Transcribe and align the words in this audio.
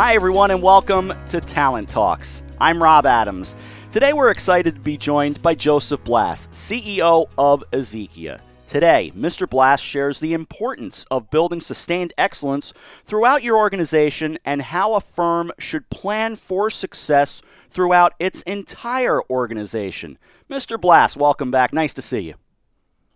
Hi, 0.00 0.14
everyone, 0.14 0.50
and 0.50 0.62
welcome 0.62 1.12
to 1.28 1.42
Talent 1.42 1.90
Talks. 1.90 2.42
I'm 2.58 2.82
Rob 2.82 3.04
Adams. 3.04 3.54
Today, 3.92 4.14
we're 4.14 4.30
excited 4.30 4.74
to 4.74 4.80
be 4.80 4.96
joined 4.96 5.42
by 5.42 5.54
Joseph 5.54 6.02
Blass, 6.04 6.46
CEO 6.54 7.28
of 7.36 7.62
Ezekia. 7.74 8.40
Today, 8.66 9.12
Mr. 9.14 9.46
Blass 9.46 9.78
shares 9.78 10.18
the 10.18 10.32
importance 10.32 11.04
of 11.10 11.28
building 11.28 11.60
sustained 11.60 12.14
excellence 12.16 12.72
throughout 13.04 13.42
your 13.42 13.58
organization 13.58 14.38
and 14.46 14.62
how 14.62 14.94
a 14.94 15.02
firm 15.02 15.52
should 15.58 15.90
plan 15.90 16.34
for 16.34 16.70
success 16.70 17.42
throughout 17.68 18.14
its 18.18 18.40
entire 18.42 19.20
organization. 19.28 20.16
Mr. 20.48 20.80
Blass, 20.80 21.14
welcome 21.14 21.50
back. 21.50 21.74
Nice 21.74 21.92
to 21.92 22.00
see 22.00 22.20
you. 22.20 22.36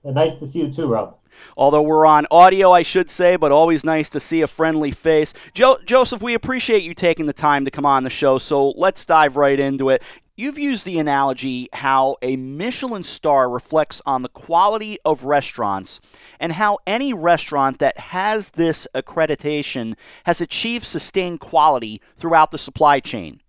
Nice 0.04 0.34
to 0.36 0.46
see 0.46 0.60
you 0.60 0.72
too, 0.72 0.86
Rob. 0.86 1.16
Although 1.56 1.82
we're 1.82 2.06
on 2.06 2.26
audio, 2.30 2.72
I 2.72 2.82
should 2.82 3.10
say, 3.10 3.36
but 3.36 3.52
always 3.52 3.84
nice 3.84 4.10
to 4.10 4.20
see 4.20 4.42
a 4.42 4.46
friendly 4.46 4.90
face. 4.90 5.32
Jo- 5.54 5.78
Joseph, 5.84 6.22
we 6.22 6.34
appreciate 6.34 6.82
you 6.82 6.94
taking 6.94 7.26
the 7.26 7.32
time 7.32 7.64
to 7.64 7.70
come 7.70 7.86
on 7.86 8.04
the 8.04 8.10
show, 8.10 8.38
so 8.38 8.70
let's 8.76 9.04
dive 9.04 9.36
right 9.36 9.58
into 9.58 9.88
it. 9.88 10.02
You've 10.36 10.58
used 10.58 10.84
the 10.84 10.98
analogy 10.98 11.68
how 11.72 12.16
a 12.20 12.36
Michelin 12.36 13.04
star 13.04 13.48
reflects 13.48 14.02
on 14.04 14.22
the 14.22 14.28
quality 14.28 14.98
of 15.04 15.24
restaurants 15.24 16.00
and 16.40 16.52
how 16.52 16.78
any 16.86 17.12
restaurant 17.12 17.78
that 17.78 17.96
has 17.98 18.50
this 18.50 18.88
accreditation 18.94 19.94
has 20.26 20.40
achieved 20.40 20.86
sustained 20.86 21.38
quality 21.38 22.02
throughout 22.16 22.50
the 22.50 22.58
supply 22.58 22.98
chain. 22.98 23.40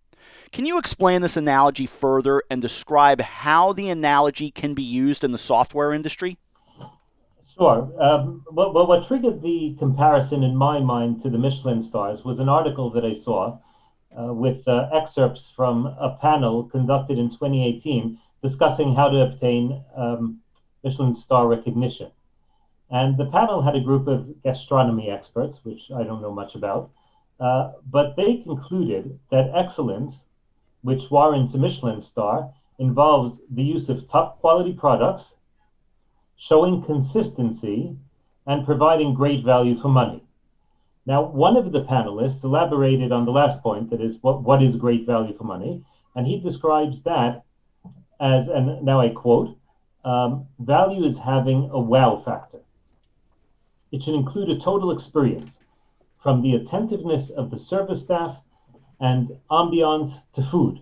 Can 0.51 0.65
you 0.65 0.77
explain 0.77 1.21
this 1.21 1.35
analogy 1.35 1.87
further 1.87 2.41
and 2.49 2.61
describe 2.61 3.19
how 3.19 3.73
the 3.73 3.89
analogy 3.89 4.51
can 4.51 4.75
be 4.75 4.83
used 4.83 5.23
in 5.23 5.31
the 5.31 5.37
software 5.39 5.91
industry? 5.91 6.37
Sure. 7.57 7.89
Um, 8.01 8.43
well, 8.51 8.85
what 8.85 9.03
triggered 9.03 9.41
the 9.41 9.75
comparison 9.79 10.43
in 10.43 10.55
my 10.55 10.79
mind 10.79 11.21
to 11.21 11.29
the 11.29 11.37
Michelin 11.37 11.81
stars 11.81 12.23
was 12.23 12.39
an 12.39 12.49
article 12.49 12.89
that 12.91 13.05
I 13.05 13.13
saw 13.13 13.57
uh, 14.17 14.33
with 14.33 14.67
uh, 14.67 14.87
excerpts 14.91 15.49
from 15.49 15.85
a 15.99 16.09
panel 16.09 16.63
conducted 16.63 17.17
in 17.17 17.29
2018 17.29 18.17
discussing 18.41 18.93
how 18.93 19.09
to 19.09 19.21
obtain 19.21 19.81
um, 19.95 20.37
Michelin 20.83 21.13
star 21.13 21.47
recognition. 21.47 22.09
And 22.89 23.17
the 23.17 23.25
panel 23.25 23.61
had 23.61 23.75
a 23.75 23.79
group 23.81 24.07
of 24.07 24.41
gastronomy 24.43 25.09
experts, 25.09 25.63
which 25.63 25.91
I 25.91 26.03
don't 26.03 26.21
know 26.21 26.31
much 26.31 26.55
about, 26.55 26.89
uh, 27.39 27.71
but 27.89 28.15
they 28.17 28.35
concluded 28.35 29.19
that 29.31 29.51
excellence, 29.53 30.23
which 30.81 31.11
warrants 31.11 31.53
a 31.53 31.59
Michelin 31.59 32.01
star, 32.01 32.49
involves 32.79 33.41
the 33.51 33.63
use 33.63 33.89
of 33.89 34.07
top 34.07 34.39
quality 34.41 34.73
products 34.73 35.34
showing 36.35 36.81
consistency, 36.83 37.95
and 38.47 38.65
providing 38.65 39.13
great 39.13 39.43
value 39.43 39.75
for 39.75 39.87
money. 39.89 40.21
Now, 41.05 41.23
one 41.23 41.55
of 41.55 41.71
the 41.71 41.81
panelists 41.81 42.43
elaborated 42.43 43.11
on 43.11 43.25
the 43.25 43.31
last 43.31 43.61
point 43.61 43.89
that 43.89 44.01
is, 44.01 44.17
what, 44.21 44.41
what 44.41 44.61
is 44.61 44.75
great 44.75 45.05
value 45.05 45.35
for 45.35 45.43
money? 45.43 45.83
And 46.15 46.25
he 46.25 46.37
describes 46.37 47.01
that 47.01 47.43
as, 48.19 48.47
and 48.47 48.83
now 48.83 49.01
I 49.01 49.09
quote, 49.09 49.55
um, 50.03 50.47
value 50.59 51.03
is 51.03 51.17
having 51.17 51.69
a 51.71 51.79
wow 51.79 52.15
factor. 52.17 52.59
It 53.91 54.03
should 54.03 54.13
include 54.13 54.49
a 54.49 54.57
total 54.57 54.91
experience 54.91 55.57
from 56.21 56.41
the 56.41 56.55
attentiveness 56.55 57.29
of 57.29 57.49
the 57.49 57.57
service 57.57 58.01
staff 58.01 58.37
and 58.99 59.31
ambiance 59.51 60.21
to 60.33 60.41
food. 60.41 60.79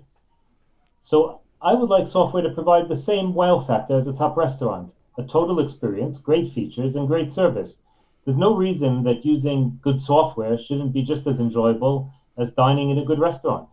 So 1.01 1.41
I 1.61 1.73
would 1.73 1.89
like 1.89 2.07
software 2.07 2.43
to 2.43 2.49
provide 2.49 2.87
the 2.87 2.95
same 2.95 3.33
wow 3.33 3.59
factor 3.59 3.97
as 3.97 4.07
a 4.07 4.13
top 4.13 4.37
restaurant 4.37 4.91
a 5.17 5.23
total 5.23 5.59
experience, 5.59 6.17
great 6.17 6.53
features, 6.53 6.95
and 6.95 7.07
great 7.07 7.31
service. 7.31 7.75
There's 8.25 8.37
no 8.37 8.55
reason 8.55 9.03
that 9.03 9.25
using 9.25 9.79
good 9.81 10.01
software 10.01 10.57
shouldn't 10.57 10.93
be 10.93 11.03
just 11.03 11.27
as 11.27 11.39
enjoyable 11.39 12.11
as 12.37 12.51
dining 12.51 12.89
in 12.89 12.97
a 12.97 13.05
good 13.05 13.19
restaurant. 13.19 13.67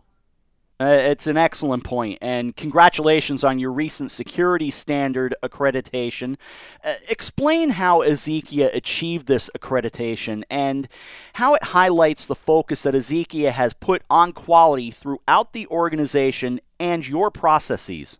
Uh, 0.81 0.97
it's 0.99 1.27
an 1.27 1.37
excellent 1.37 1.83
point, 1.83 2.17
and 2.21 2.55
congratulations 2.55 3.43
on 3.43 3.59
your 3.59 3.71
recent 3.71 4.09
security 4.09 4.71
standard 4.71 5.35
accreditation. 5.43 6.37
Uh, 6.83 6.95
explain 7.07 7.69
how 7.69 8.01
Ezekia 8.01 8.75
achieved 8.75 9.27
this 9.27 9.47
accreditation 9.55 10.41
and 10.49 10.87
how 11.33 11.53
it 11.53 11.63
highlights 11.65 12.25
the 12.25 12.33
focus 12.33 12.81
that 12.81 12.95
Ezekia 12.95 13.51
has 13.51 13.75
put 13.75 14.01
on 14.09 14.33
quality 14.33 14.89
throughout 14.89 15.53
the 15.53 15.67
organization 15.67 16.59
and 16.79 17.07
your 17.07 17.29
processes 17.29 18.17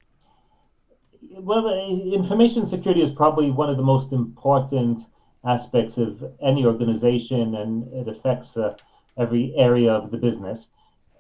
well, 1.30 1.68
information 2.14 2.66
security 2.66 3.02
is 3.02 3.12
probably 3.12 3.52
one 3.52 3.70
of 3.70 3.78
the 3.78 3.84
most 3.84 4.12
important 4.12 5.02
aspects 5.46 5.98
of 5.98 6.24
any 6.42 6.66
organization, 6.66 7.56
and 7.56 7.92
it 7.94 8.08
affects 8.08 8.58
uh, 8.58 8.76
every 9.18 9.54
area 9.58 9.92
of 9.92 10.12
the 10.12 10.18
business. 10.18 10.68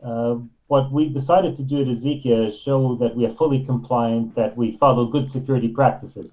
Uh, 0.04 0.38
what 0.68 0.92
we 0.92 1.10
decided 1.10 1.56
to 1.56 1.64
do 1.64 1.82
at 1.82 1.88
Ezekia 1.88 2.48
is 2.48 2.60
show 2.60 2.96
that 2.96 3.16
we 3.16 3.26
are 3.26 3.34
fully 3.34 3.64
compliant, 3.66 4.34
that 4.36 4.56
we 4.56 4.78
follow 4.78 5.06
good 5.06 5.30
security 5.30 5.68
practices. 5.68 6.32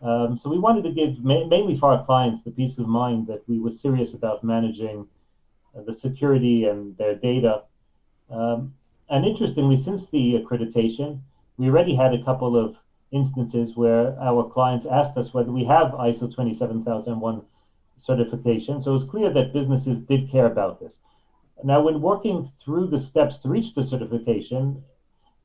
Um, 0.00 0.36
so 0.36 0.50
we 0.50 0.58
wanted 0.58 0.84
to 0.84 0.92
give 0.92 1.24
ma- 1.24 1.46
mainly 1.46 1.76
for 1.78 1.90
our 1.92 2.04
clients 2.04 2.42
the 2.42 2.50
peace 2.50 2.78
of 2.78 2.86
mind 2.86 3.26
that 3.26 3.42
we 3.48 3.58
were 3.58 3.70
serious 3.70 4.14
about 4.14 4.44
managing 4.44 5.06
uh, 5.76 5.82
the 5.82 5.92
security 5.92 6.66
and 6.66 6.96
their 6.98 7.14
data. 7.14 7.62
Um, 8.30 8.74
and 9.08 9.24
interestingly, 9.24 9.76
since 9.76 10.06
the 10.08 10.34
accreditation, 10.34 11.20
we 11.56 11.68
already 11.68 11.94
had 11.94 12.14
a 12.14 12.22
couple 12.22 12.56
of 12.56 12.76
instances 13.10 13.76
where 13.76 14.18
our 14.20 14.48
clients 14.50 14.86
asked 14.86 15.16
us 15.16 15.32
whether 15.32 15.52
we 15.52 15.64
have 15.64 15.92
ISO 15.92 16.32
27001 16.34 17.42
certification. 17.96 18.80
So 18.80 18.94
it's 18.94 19.04
clear 19.04 19.32
that 19.32 19.52
businesses 19.52 20.00
did 20.00 20.30
care 20.30 20.46
about 20.46 20.80
this. 20.80 20.98
Now, 21.62 21.80
when 21.80 22.00
working 22.00 22.50
through 22.64 22.88
the 22.88 22.98
steps 22.98 23.38
to 23.38 23.48
reach 23.48 23.74
the 23.74 23.86
certification, 23.86 24.82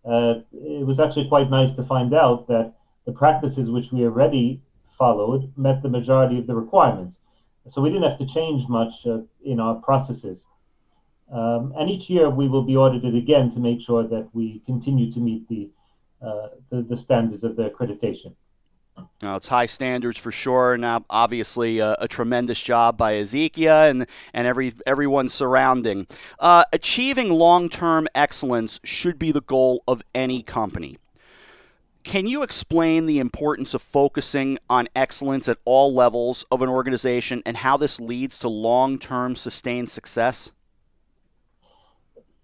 uh, 0.03 0.35
it 0.51 0.85
was 0.85 0.99
actually 0.99 1.27
quite 1.27 1.49
nice 1.49 1.73
to 1.75 1.83
find 1.83 2.13
out 2.13 2.47
that 2.47 2.73
the 3.05 3.11
practices 3.11 3.69
which 3.69 3.91
we 3.91 4.03
already 4.03 4.61
followed 4.97 5.51
met 5.55 5.81
the 5.81 5.89
majority 5.89 6.37
of 6.37 6.47
the 6.47 6.55
requirements. 6.55 7.17
So 7.67 7.81
we 7.81 7.89
didn't 7.89 8.09
have 8.09 8.17
to 8.19 8.25
change 8.25 8.67
much 8.67 9.05
uh, 9.05 9.19
in 9.43 9.59
our 9.59 9.75
processes. 9.75 10.43
Um, 11.31 11.73
and 11.77 11.89
each 11.89 12.09
year 12.09 12.29
we 12.29 12.47
will 12.47 12.63
be 12.63 12.75
audited 12.75 13.15
again 13.15 13.51
to 13.51 13.59
make 13.59 13.79
sure 13.81 14.07
that 14.07 14.29
we 14.33 14.61
continue 14.65 15.11
to 15.11 15.19
meet 15.19 15.47
the 15.47 15.69
the, 16.21 16.81
the 16.81 16.97
standards 16.97 17.43
of 17.43 17.55
the 17.55 17.69
accreditation. 17.69 18.33
Now, 19.21 19.35
it's 19.35 19.47
high 19.47 19.65
standards 19.65 20.17
for 20.17 20.31
sure, 20.31 20.73
and 20.73 20.85
obviously 21.09 21.79
a, 21.79 21.95
a, 21.99 22.07
tremendous 22.07 22.61
job 22.61 22.97
by 22.97 23.13
Ezekia 23.13 23.89
and, 23.89 24.05
and 24.33 24.47
every 24.47 24.73
everyone 24.85 25.29
surrounding. 25.29 26.07
Uh, 26.37 26.63
achieving 26.73 27.29
long-term 27.29 28.07
excellence 28.13 28.79
should 28.83 29.17
be 29.17 29.31
the 29.31 29.41
goal 29.41 29.83
of 29.87 30.01
any 30.13 30.43
company. 30.43 30.97
Can 32.03 32.27
you 32.27 32.43
explain 32.43 33.05
the 33.05 33.19
importance 33.19 33.73
of 33.73 33.81
focusing 33.81 34.57
on 34.69 34.87
excellence 34.95 35.47
at 35.47 35.57
all 35.65 35.93
levels 35.93 36.45
of 36.49 36.61
an 36.61 36.69
organization 36.69 37.43
and 37.45 37.57
how 37.57 37.77
this 37.77 37.99
leads 37.99 38.39
to 38.39 38.49
long-term 38.49 39.35
sustained 39.35 39.89
success? 39.89 40.51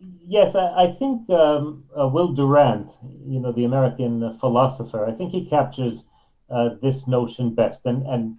Yes, 0.06 0.56
I, 0.56 0.84
I 0.84 0.88
think 0.94 1.30
um, 1.30 1.84
uh, 2.00 2.08
Will 2.08 2.34
Durant, 2.34 2.92
you 3.26 3.40
know, 3.40 3.52
the 3.52 3.64
American 3.64 4.34
philosopher, 4.34 5.06
I 5.06 5.12
think 5.12 5.32
he 5.32 5.46
captures 5.46 6.04
uh, 6.50 6.70
this 6.82 7.08
notion 7.08 7.54
best. 7.56 7.86
And 7.86 8.06
and 8.06 8.38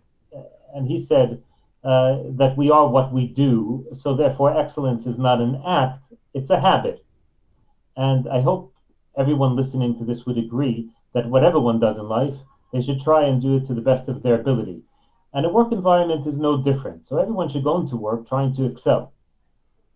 and 0.74 0.86
he 0.86 0.98
said 0.98 1.42
uh, 1.84 2.18
that 2.36 2.56
we 2.56 2.70
are 2.70 2.88
what 2.88 3.12
we 3.12 3.26
do, 3.26 3.86
so 3.94 4.14
therefore 4.14 4.56
excellence 4.56 5.06
is 5.06 5.18
not 5.18 5.40
an 5.40 5.56
act; 5.66 6.12
it's 6.34 6.50
a 6.50 6.60
habit. 6.60 7.04
And 7.96 8.28
I 8.28 8.40
hope 8.40 8.72
everyone 9.16 9.56
listening 9.56 9.96
to 9.98 10.04
this 10.04 10.26
would 10.26 10.38
agree 10.38 10.90
that 11.14 11.28
whatever 11.30 11.58
one 11.60 11.80
does 11.80 11.98
in 11.98 12.08
life, 12.08 12.36
they 12.72 12.80
should 12.80 13.00
try 13.00 13.24
and 13.24 13.40
do 13.42 13.56
it 13.56 13.66
to 13.66 13.74
the 13.74 13.80
best 13.80 14.08
of 14.08 14.22
their 14.22 14.40
ability. 14.40 14.82
And 15.32 15.44
a 15.46 15.50
work 15.50 15.72
environment 15.72 16.26
is 16.26 16.38
no 16.38 16.62
different. 16.62 17.06
So 17.06 17.18
everyone 17.18 17.48
should 17.48 17.64
go 17.64 17.78
into 17.80 17.96
work 17.96 18.26
trying 18.26 18.52
to 18.54 18.64
excel 18.66 19.12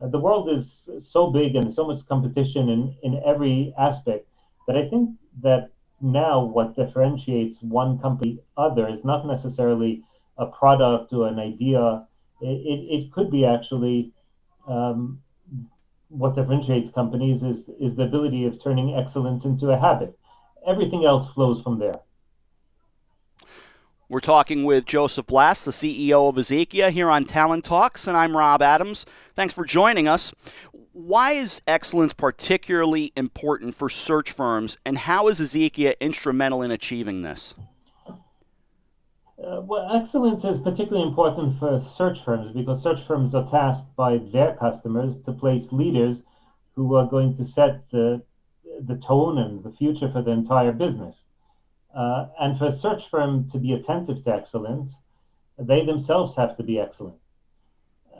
the 0.00 0.18
world 0.18 0.48
is 0.48 0.88
so 0.98 1.30
big 1.30 1.56
and 1.56 1.72
so 1.72 1.86
much 1.86 2.06
competition 2.06 2.68
in, 2.68 2.96
in 3.02 3.22
every 3.24 3.74
aspect 3.78 4.26
that 4.66 4.76
I 4.76 4.88
think 4.88 5.10
that 5.42 5.70
now 6.00 6.42
what 6.42 6.74
differentiates 6.74 7.60
one 7.62 7.98
company 7.98 8.38
other 8.56 8.88
is 8.88 9.04
not 9.04 9.26
necessarily 9.26 10.02
a 10.38 10.46
product 10.46 11.12
or 11.12 11.28
an 11.28 11.38
idea. 11.38 12.06
It, 12.40 12.46
it, 12.46 13.04
it 13.04 13.12
could 13.12 13.30
be 13.30 13.44
actually 13.44 14.12
um, 14.66 15.20
what 16.08 16.34
differentiates 16.34 16.90
companies 16.90 17.42
is, 17.42 17.68
is 17.78 17.94
the 17.94 18.04
ability 18.04 18.46
of 18.46 18.62
turning 18.62 18.94
excellence 18.94 19.44
into 19.44 19.70
a 19.70 19.78
habit. 19.78 20.18
Everything 20.66 21.04
else 21.04 21.30
flows 21.32 21.62
from 21.62 21.78
there. 21.78 22.00
We're 24.10 24.18
talking 24.18 24.64
with 24.64 24.86
Joseph 24.86 25.28
Blass, 25.28 25.64
the 25.64 25.70
CEO 25.70 26.28
of 26.28 26.34
Ezekia, 26.34 26.90
here 26.90 27.08
on 27.08 27.26
Talent 27.26 27.64
Talks, 27.64 28.08
and 28.08 28.16
I'm 28.16 28.36
Rob 28.36 28.60
Adams. 28.60 29.06
Thanks 29.36 29.54
for 29.54 29.64
joining 29.64 30.08
us. 30.08 30.32
Why 30.90 31.30
is 31.34 31.62
excellence 31.68 32.12
particularly 32.12 33.12
important 33.14 33.76
for 33.76 33.88
search 33.88 34.32
firms, 34.32 34.78
and 34.84 34.98
how 34.98 35.28
is 35.28 35.40
Ezekia 35.40 35.94
instrumental 36.00 36.60
in 36.60 36.72
achieving 36.72 37.22
this? 37.22 37.54
Uh, 38.08 39.60
well, 39.60 39.88
excellence 39.94 40.44
is 40.44 40.58
particularly 40.58 41.06
important 41.06 41.56
for 41.60 41.78
search 41.78 42.24
firms 42.24 42.52
because 42.52 42.82
search 42.82 43.06
firms 43.06 43.32
are 43.32 43.48
tasked 43.48 43.94
by 43.94 44.18
their 44.32 44.56
customers 44.56 45.18
to 45.18 45.30
place 45.30 45.70
leaders 45.70 46.24
who 46.74 46.96
are 46.96 47.06
going 47.06 47.36
to 47.36 47.44
set 47.44 47.88
the, 47.92 48.20
the 48.80 48.96
tone 48.96 49.38
and 49.38 49.62
the 49.62 49.70
future 49.70 50.10
for 50.10 50.20
the 50.20 50.32
entire 50.32 50.72
business. 50.72 51.22
Uh, 51.94 52.26
and 52.40 52.56
for 52.56 52.66
a 52.66 52.72
search 52.72 53.08
firm 53.08 53.48
to 53.50 53.58
be 53.58 53.72
attentive 53.72 54.22
to 54.22 54.32
excellence, 54.32 54.92
they 55.58 55.84
themselves 55.84 56.36
have 56.36 56.56
to 56.56 56.62
be 56.62 56.78
excellent. 56.78 57.16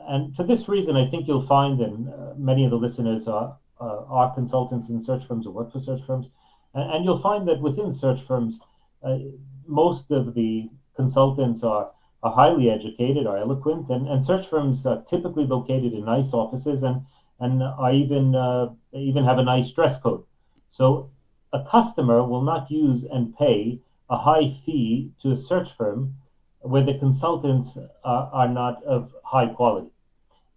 And 0.08 0.34
for 0.34 0.42
this 0.42 0.68
reason, 0.68 0.96
I 0.96 1.08
think 1.08 1.28
you'll 1.28 1.46
find, 1.46 1.80
and 1.80 2.08
uh, 2.08 2.34
many 2.36 2.64
of 2.64 2.70
the 2.70 2.76
listeners 2.76 3.28
are, 3.28 3.56
uh, 3.80 4.04
are 4.06 4.34
consultants 4.34 4.90
in 4.90 4.98
search 4.98 5.24
firms 5.24 5.46
or 5.46 5.52
work 5.52 5.72
for 5.72 5.78
search 5.78 6.02
firms, 6.02 6.28
and, 6.74 6.90
and 6.90 7.04
you'll 7.04 7.18
find 7.18 7.46
that 7.48 7.60
within 7.60 7.92
search 7.92 8.20
firms, 8.22 8.58
uh, 9.02 9.18
most 9.66 10.10
of 10.10 10.34
the 10.34 10.68
consultants 10.96 11.62
are, 11.62 11.90
are 12.22 12.32
highly 12.32 12.70
educated, 12.70 13.26
are 13.26 13.38
eloquent, 13.38 13.88
and, 13.88 14.08
and 14.08 14.22
search 14.22 14.46
firms 14.46 14.84
are 14.84 15.02
typically 15.02 15.46
located 15.46 15.92
in 15.92 16.04
nice 16.04 16.32
offices 16.32 16.82
and, 16.82 17.02
and 17.38 17.62
are 17.62 17.92
even, 17.92 18.34
uh, 18.34 18.68
even 18.92 19.24
have 19.24 19.38
a 19.38 19.44
nice 19.44 19.70
dress 19.70 19.98
code. 20.00 20.24
So 20.70 21.10
a 21.52 21.62
customer 21.64 22.22
will 22.24 22.42
not 22.42 22.70
use 22.70 23.04
and 23.04 23.36
pay 23.36 23.78
a 24.08 24.16
high 24.16 24.48
fee 24.64 25.10
to 25.22 25.32
a 25.32 25.36
search 25.36 25.76
firm 25.76 26.14
where 26.60 26.84
the 26.84 26.98
consultants 26.98 27.78
are, 28.04 28.30
are 28.32 28.48
not 28.48 28.82
of 28.84 29.14
high 29.24 29.46
quality. 29.46 29.90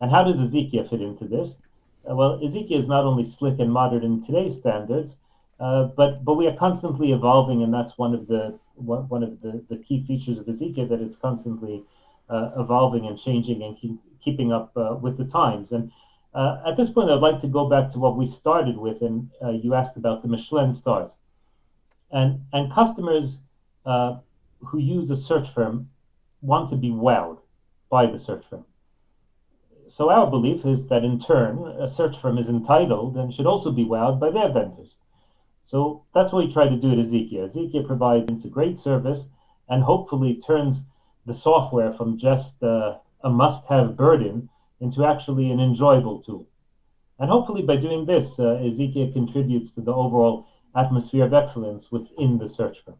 And 0.02 0.12
how 0.12 0.24
does 0.24 0.40
Ezekia 0.40 0.90
fit 0.90 1.02
into 1.02 1.26
this? 1.26 1.56
Uh, 2.10 2.16
well, 2.16 2.40
Ezekia 2.40 2.78
is 2.78 2.88
not 2.88 3.06
only 3.06 3.24
slick 3.24 3.60
and 3.60 3.72
modern 3.72 4.04
in 4.04 4.22
today's 4.22 4.58
standards, 4.58 5.16
uh, 5.60 5.86
but 5.96 6.26
but 6.26 6.34
we 6.34 6.48
are 6.48 6.56
constantly 6.56 7.12
evolving, 7.14 7.64
and 7.64 7.74
that's 7.74 7.98
one 7.98 8.14
of 8.14 8.28
the 8.28 8.60
one, 8.76 9.08
one 9.08 9.24
of 9.24 9.40
the, 9.42 9.64
the 9.70 9.78
key 9.78 10.04
features 10.06 10.38
of 10.40 10.46
Ezekia 10.46 10.90
that 10.90 11.00
it's 11.00 11.16
constantly 11.16 11.84
uh, 12.30 12.52
evolving 12.58 13.08
and 13.08 13.18
changing 13.18 13.64
and 13.64 13.78
keep, 13.78 13.98
keeping 14.20 14.52
up 14.52 14.72
uh, 14.76 14.96
with 15.00 15.18
the 15.18 15.26
times. 15.26 15.72
And 15.72 15.92
uh, 16.34 16.62
at 16.66 16.78
this 16.78 16.90
point, 16.90 17.10
I'd 17.10 17.22
like 17.22 17.40
to 17.40 17.48
go 17.48 17.70
back 17.70 17.90
to 17.92 18.00
what 18.00 18.18
we 18.18 18.26
started 18.26 18.78
with, 18.78 19.02
and 19.02 19.30
uh, 19.44 19.52
you 19.52 19.74
asked 19.74 19.98
about 19.98 20.22
the 20.22 20.28
Michelin 20.28 20.74
stars. 20.74 21.12
And, 22.12 22.42
and 22.54 22.72
customers 22.72 23.38
uh, 23.86 24.18
who 24.60 24.80
use 24.80 25.10
a 25.12 25.16
search 25.16 25.50
firm 25.50 25.90
want 26.42 26.70
to 26.70 26.76
be 26.76 26.90
wowed 26.90 27.40
by 27.90 28.08
the 28.08 28.18
search 28.18 28.46
firm. 28.46 28.66
So 29.88 30.10
our 30.10 30.30
belief 30.30 30.66
is 30.66 30.88
that 30.88 31.04
in 31.04 31.20
turn, 31.20 31.68
a 31.68 31.88
search 31.88 32.18
firm 32.18 32.38
is 32.38 32.50
entitled 32.50 33.18
and 33.18 33.34
should 33.34 33.46
also 33.46 33.72
be 33.72 33.86
wowed 33.86 34.20
by 34.20 34.32
their 34.32 34.52
vendors. 34.52 34.96
So 35.66 36.04
that's 36.14 36.32
what 36.32 36.46
we 36.46 36.52
try 36.52 36.68
to 36.68 36.76
do 36.76 36.92
at 36.92 36.98
Ezekia. 36.98 37.44
Ezekia 37.44 37.86
provides 37.86 38.46
a 38.46 38.50
great 38.50 38.78
service 38.78 39.26
and 39.70 39.84
hopefully 39.84 40.40
turns 40.40 40.84
the 41.26 41.34
software 41.34 41.94
from 41.94 42.18
just 42.18 42.62
uh, 42.64 42.96
a 43.24 43.30
must-have 43.30 43.96
burden 43.96 44.50
into 44.84 45.06
actually 45.06 45.50
an 45.50 45.60
enjoyable 45.60 46.22
tool. 46.22 46.46
And 47.20 47.30
hopefully, 47.30 47.62
by 47.62 47.78
doing 47.78 48.06
this, 48.06 48.38
uh, 48.38 48.60
Ezekia 48.62 49.14
contributes 49.14 49.72
to 49.72 49.82
the 49.82 49.94
overall 49.94 50.48
atmosphere 50.76 51.24
of 51.24 51.34
excellence 51.34 51.92
within 51.92 52.38
the 52.38 52.50
search 52.50 52.84
firm. 52.84 52.96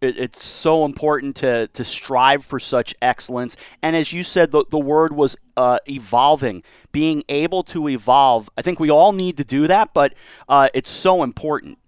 it's 0.00 0.44
so 0.44 0.84
important 0.84 1.36
to, 1.36 1.68
to 1.68 1.84
strive 1.84 2.44
for 2.44 2.58
such 2.58 2.94
excellence. 3.02 3.56
And 3.82 3.94
as 3.94 4.12
you 4.12 4.22
said, 4.22 4.50
the, 4.50 4.64
the 4.70 4.78
word 4.78 5.12
was 5.14 5.36
uh, 5.56 5.78
evolving, 5.86 6.62
being 6.92 7.22
able 7.28 7.62
to 7.64 7.88
evolve. 7.88 8.48
I 8.56 8.62
think 8.62 8.80
we 8.80 8.90
all 8.90 9.12
need 9.12 9.36
to 9.36 9.44
do 9.44 9.66
that, 9.66 9.92
but 9.92 10.14
uh, 10.48 10.68
it's 10.72 10.90
so 10.90 11.22
important. 11.22 11.78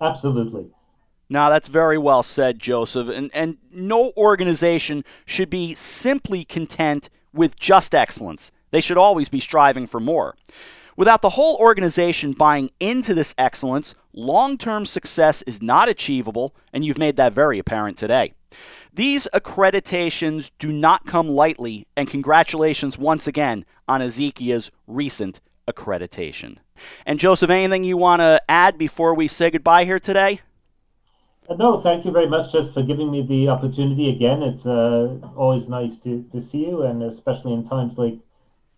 Absolutely. 0.00 0.66
Now, 1.28 1.48
that's 1.48 1.68
very 1.68 1.98
well 1.98 2.22
said, 2.22 2.58
Joseph. 2.58 3.08
And, 3.08 3.30
and 3.32 3.56
no 3.72 4.12
organization 4.16 5.04
should 5.24 5.48
be 5.50 5.74
simply 5.74 6.44
content 6.44 7.08
with 7.32 7.58
just 7.58 7.94
excellence. 7.94 8.50
They 8.70 8.80
should 8.80 8.98
always 8.98 9.28
be 9.28 9.40
striving 9.40 9.86
for 9.86 10.00
more. 10.00 10.36
Without 10.96 11.22
the 11.22 11.30
whole 11.30 11.56
organization 11.56 12.32
buying 12.32 12.70
into 12.78 13.14
this 13.14 13.34
excellence, 13.38 13.94
long 14.12 14.58
term 14.58 14.84
success 14.84 15.42
is 15.42 15.62
not 15.62 15.88
achievable, 15.88 16.54
and 16.72 16.84
you've 16.84 16.98
made 16.98 17.16
that 17.16 17.32
very 17.32 17.58
apparent 17.58 17.96
today. 17.96 18.34
These 18.92 19.28
accreditations 19.32 20.50
do 20.58 20.72
not 20.72 21.06
come 21.06 21.28
lightly, 21.28 21.86
and 21.96 22.10
congratulations 22.10 22.98
once 22.98 23.26
again 23.26 23.64
on 23.88 24.02
Ezekia's 24.02 24.70
recent 24.86 25.40
accreditation. 25.68 26.56
And 27.06 27.20
Joseph, 27.20 27.50
anything 27.50 27.84
you 27.84 27.96
want 27.96 28.20
to 28.20 28.42
add 28.48 28.76
before 28.76 29.14
we 29.14 29.28
say 29.28 29.50
goodbye 29.50 29.84
here 29.84 30.00
today? 30.00 30.40
Uh, 31.50 31.56
no, 31.56 31.80
thank 31.80 32.04
you 32.04 32.12
very 32.12 32.28
much 32.28 32.52
just 32.52 32.72
for 32.72 32.82
giving 32.82 33.10
me 33.10 33.22
the 33.22 33.48
opportunity 33.48 34.08
again. 34.08 34.42
It's 34.42 34.66
uh, 34.66 35.16
always 35.36 35.68
nice 35.68 35.98
to, 35.98 36.24
to 36.30 36.40
see 36.40 36.64
you, 36.64 36.82
and 36.82 37.02
especially 37.02 37.52
in 37.54 37.68
times 37.68 37.98
like 37.98 38.18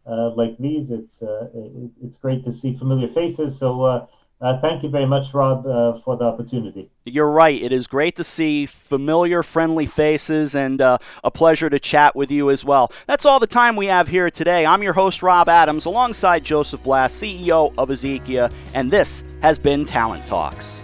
uh, 0.06 0.30
like 0.30 0.56
these, 0.58 0.90
it's 0.90 1.22
uh, 1.22 1.48
it, 1.54 1.90
it's 2.02 2.16
great 2.16 2.42
to 2.44 2.50
see 2.50 2.74
familiar 2.74 3.08
faces. 3.08 3.58
So 3.58 3.82
uh, 3.82 4.06
uh, 4.40 4.58
thank 4.60 4.82
you 4.82 4.88
very 4.88 5.04
much, 5.04 5.34
Rob, 5.34 5.64
for 6.02 6.16
the 6.16 6.24
opportunity. 6.24 6.90
You're 7.04 7.30
right. 7.30 7.60
It 7.60 7.72
is 7.72 7.86
great 7.86 8.16
to 8.16 8.24
see 8.24 8.64
familiar, 8.64 9.42
friendly 9.42 9.86
faces, 9.86 10.56
and 10.56 10.80
a 10.80 10.98
pleasure 11.32 11.68
to 11.68 11.78
chat 11.78 12.16
with 12.16 12.30
you 12.30 12.50
as 12.50 12.64
well. 12.64 12.90
That's 13.06 13.26
all 13.26 13.38
the 13.38 13.46
time 13.46 13.76
we 13.76 13.86
have 13.86 14.08
here 14.08 14.30
today. 14.30 14.64
I'm 14.64 14.82
your 14.82 14.94
host, 14.94 15.22
Rob 15.22 15.48
Adams, 15.48 15.84
alongside 15.84 16.42
Joseph 16.42 16.82
Blass, 16.82 17.12
CEO 17.12 17.72
of 17.76 17.90
Ezekia, 17.90 18.50
and 18.72 18.90
this 18.90 19.22
has 19.42 19.58
been 19.58 19.84
Talent 19.84 20.24
Talks. 20.24 20.82